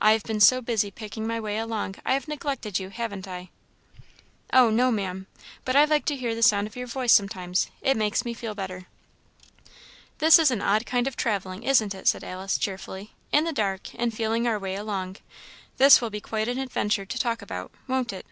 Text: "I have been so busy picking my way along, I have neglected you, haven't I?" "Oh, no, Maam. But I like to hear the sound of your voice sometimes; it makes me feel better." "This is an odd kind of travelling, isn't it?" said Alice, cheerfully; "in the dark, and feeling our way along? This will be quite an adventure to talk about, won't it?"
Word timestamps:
"I 0.00 0.12
have 0.12 0.22
been 0.22 0.40
so 0.40 0.62
busy 0.62 0.90
picking 0.90 1.26
my 1.26 1.38
way 1.38 1.58
along, 1.58 1.96
I 2.02 2.14
have 2.14 2.26
neglected 2.26 2.78
you, 2.78 2.88
haven't 2.88 3.28
I?" 3.28 3.50
"Oh, 4.50 4.70
no, 4.70 4.90
Maam. 4.90 5.26
But 5.66 5.76
I 5.76 5.84
like 5.84 6.06
to 6.06 6.16
hear 6.16 6.34
the 6.34 6.42
sound 6.42 6.66
of 6.66 6.74
your 6.74 6.86
voice 6.86 7.12
sometimes; 7.12 7.68
it 7.82 7.94
makes 7.94 8.24
me 8.24 8.32
feel 8.32 8.54
better." 8.54 8.86
"This 10.20 10.38
is 10.38 10.50
an 10.50 10.62
odd 10.62 10.86
kind 10.86 11.06
of 11.06 11.16
travelling, 11.16 11.64
isn't 11.64 11.94
it?" 11.94 12.08
said 12.08 12.24
Alice, 12.24 12.56
cheerfully; 12.56 13.12
"in 13.30 13.44
the 13.44 13.52
dark, 13.52 13.90
and 13.94 14.14
feeling 14.14 14.48
our 14.48 14.58
way 14.58 14.74
along? 14.74 15.16
This 15.76 16.00
will 16.00 16.08
be 16.08 16.22
quite 16.22 16.48
an 16.48 16.56
adventure 16.56 17.04
to 17.04 17.18
talk 17.18 17.42
about, 17.42 17.70
won't 17.86 18.10
it?" 18.14 18.24